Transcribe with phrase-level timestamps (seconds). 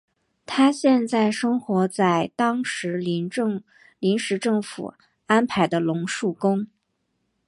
[0.47, 3.29] 他现在生活在当时临
[4.17, 4.95] 时政府
[5.27, 6.65] 安排的龙树宫。